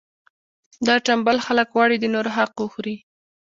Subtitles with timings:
[0.87, 2.95] دا ټنبل خلک غواړي د نورو حق وخوري.